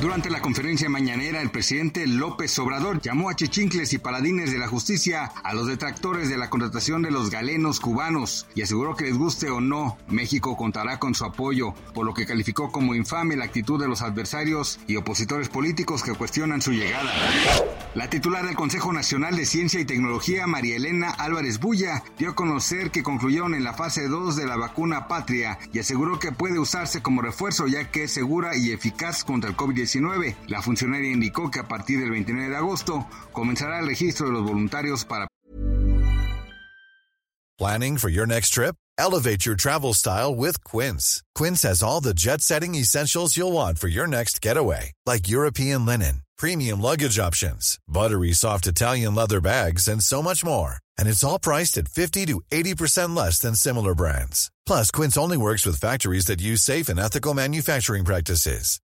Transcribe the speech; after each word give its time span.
Durante 0.00 0.28
la 0.28 0.42
conferencia 0.42 0.90
mañanera, 0.90 1.40
el 1.40 1.50
presidente 1.50 2.06
López 2.06 2.58
Obrador 2.58 3.00
llamó 3.00 3.30
a 3.30 3.34
chichincles 3.34 3.94
y 3.94 3.98
paladines 3.98 4.52
de 4.52 4.58
la 4.58 4.68
justicia 4.68 5.32
a 5.42 5.54
los 5.54 5.66
detractores 5.66 6.28
de 6.28 6.36
la 6.36 6.50
contratación 6.50 7.00
de 7.00 7.10
los 7.10 7.30
galenos 7.30 7.80
cubanos 7.80 8.46
y 8.54 8.60
aseguró 8.60 8.94
que 8.94 9.04
les 9.04 9.16
guste 9.16 9.48
o 9.48 9.62
no, 9.62 9.96
México 10.08 10.54
contará 10.54 10.98
con 10.98 11.14
su 11.14 11.24
apoyo, 11.24 11.72
por 11.94 12.04
lo 12.04 12.12
que 12.12 12.26
calificó 12.26 12.70
como 12.70 12.94
infame 12.94 13.36
la 13.36 13.46
actitud 13.46 13.80
de 13.80 13.88
los 13.88 14.02
adversarios 14.02 14.78
y 14.86 14.96
opositores 14.96 15.48
políticos 15.48 16.02
que 16.02 16.12
cuestionan 16.12 16.60
su 16.60 16.72
llegada. 16.72 17.10
La 17.94 18.10
titular 18.10 18.44
del 18.44 18.54
Consejo 18.54 18.92
Nacional 18.92 19.34
de 19.34 19.46
Ciencia 19.46 19.80
y 19.80 19.86
Tecnología, 19.86 20.46
María 20.46 20.76
Elena 20.76 21.08
Álvarez 21.08 21.58
Bulla, 21.58 22.02
dio 22.18 22.30
a 22.30 22.34
conocer 22.34 22.90
que 22.90 23.02
concluyeron 23.02 23.54
en 23.54 23.64
la 23.64 23.72
fase 23.72 24.08
2 24.08 24.36
de 24.36 24.46
la 24.46 24.56
vacuna 24.56 25.08
Patria 25.08 25.58
y 25.72 25.78
aseguró 25.78 26.18
que 26.18 26.32
puede 26.32 26.58
usarse 26.58 27.00
como 27.00 27.22
refuerzo 27.22 27.66
ya 27.66 27.90
que 27.90 28.04
es 28.04 28.10
segura 28.10 28.54
y 28.58 28.72
eficaz 28.72 29.24
contra 29.24 29.48
el 29.48 29.56
COVID-19. 29.56 29.85
La 30.48 30.62
funcionaria 30.62 31.12
indicó 31.12 31.50
que 31.50 31.60
a 31.60 31.68
partir 31.68 32.00
del 32.00 32.10
29 32.10 32.50
de 32.50 32.56
agosto 32.56 33.06
comenzará 33.32 33.80
el 33.80 33.86
registro 33.86 34.26
de 34.26 34.32
los 34.32 34.42
voluntarios 34.42 35.04
para 35.04 35.26
Planning 37.58 37.96
for 37.96 38.10
your 38.10 38.26
next 38.26 38.50
trip? 38.50 38.76
Elevate 38.98 39.46
your 39.46 39.56
travel 39.56 39.94
style 39.94 40.34
with 40.34 40.62
Quince. 40.62 41.22
Quince 41.34 41.62
has 41.62 41.82
all 41.82 42.02
the 42.02 42.12
jet-setting 42.12 42.74
essentials 42.74 43.34
you'll 43.34 43.52
want 43.52 43.78
for 43.78 43.88
your 43.88 44.06
next 44.06 44.42
getaway, 44.42 44.92
like 45.06 45.28
European 45.28 45.86
linen, 45.86 46.22
premium 46.36 46.82
luggage 46.82 47.18
options, 47.18 47.78
buttery 47.88 48.32
soft 48.32 48.66
Italian 48.66 49.14
leather 49.14 49.40
bags, 49.40 49.88
and 49.88 50.02
so 50.02 50.22
much 50.22 50.44
more. 50.44 50.80
And 50.98 51.08
it's 51.08 51.24
all 51.24 51.38
priced 51.38 51.78
at 51.78 51.88
50 51.88 52.26
to 52.26 52.42
80% 52.52 53.16
less 53.16 53.38
than 53.38 53.54
similar 53.54 53.94
brands. 53.94 54.50
Plus, 54.66 54.90
Quince 54.90 55.16
only 55.16 55.38
works 55.38 55.64
with 55.64 55.80
factories 55.80 56.26
that 56.26 56.42
use 56.42 56.60
safe 56.60 56.90
and 56.90 57.00
ethical 57.00 57.32
manufacturing 57.32 58.04
practices. 58.04 58.80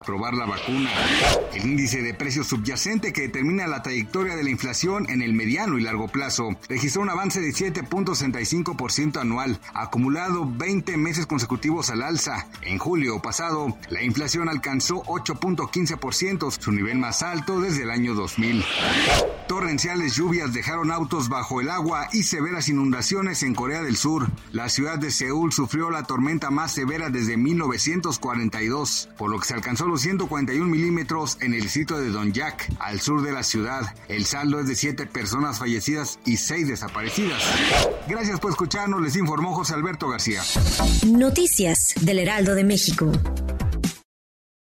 Aprobar 0.00 0.34
la 0.34 0.46
vacuna. 0.46 0.90
El 1.52 1.66
índice 1.66 2.02
de 2.02 2.14
precio 2.14 2.44
subyacente 2.44 3.12
que 3.12 3.22
determina 3.22 3.66
la 3.66 3.82
trayectoria 3.82 4.36
de 4.36 4.44
la 4.44 4.50
inflación 4.50 5.10
en 5.10 5.22
el 5.22 5.32
mediano 5.32 5.76
y 5.76 5.82
largo 5.82 6.06
plazo 6.06 6.50
registró 6.68 7.02
un 7.02 7.10
avance 7.10 7.40
de 7.40 7.48
7.65% 7.48 9.20
anual, 9.20 9.58
acumulado 9.74 10.48
20 10.48 10.96
meses 10.98 11.26
consecutivos 11.26 11.90
al 11.90 12.04
alza. 12.04 12.46
En 12.62 12.78
julio 12.78 13.20
pasado, 13.20 13.76
la 13.90 14.04
inflación 14.04 14.48
alcanzó 14.48 15.02
8.15%, 15.02 16.60
su 16.60 16.70
nivel 16.70 16.98
más 16.98 17.24
alto 17.24 17.60
desde 17.60 17.82
el 17.82 17.90
año 17.90 18.14
2000. 18.14 18.64
Torrenciales 19.48 20.14
lluvias 20.14 20.52
dejaron 20.52 20.92
autos 20.92 21.28
bajo 21.28 21.60
el 21.60 21.70
agua 21.70 22.06
y 22.12 22.22
severas 22.22 22.68
inundaciones 22.68 23.42
en 23.42 23.54
Corea 23.54 23.82
del 23.82 23.96
Sur. 23.96 24.30
La 24.52 24.68
ciudad 24.68 24.98
de 24.98 25.10
Seúl 25.10 25.52
sufrió 25.52 25.90
la 25.90 26.04
tormenta 26.04 26.50
más 26.50 26.70
severa 26.70 27.10
desde 27.10 27.36
1942, 27.36 29.08
por 29.18 29.30
lo 29.30 29.40
que 29.40 29.46
se 29.46 29.54
alcanzó 29.54 29.87
los 29.88 30.02
141 30.02 30.64
milímetros 30.66 31.38
en 31.40 31.54
el 31.54 31.68
sitio 31.68 31.98
de 31.98 32.10
Donyak, 32.10 32.70
al 32.78 33.00
sur 33.00 33.22
de 33.22 33.32
la 33.32 33.42
ciudad. 33.42 33.82
El 34.08 34.24
saldo 34.24 34.60
es 34.60 34.68
de 34.68 34.76
7 34.76 35.06
personas 35.06 35.58
fallecidas 35.58 36.18
y 36.24 36.36
6 36.36 36.68
desaparecidas. 36.68 37.42
Gracias 38.08 38.38
por 38.40 38.50
escucharnos, 38.50 39.00
les 39.00 39.16
informó 39.16 39.54
José 39.54 39.74
Alberto 39.74 40.08
García. 40.08 40.42
Noticias 41.06 41.94
del 42.00 42.20
Heraldo 42.20 42.54
de 42.54 42.64
México. 42.64 43.10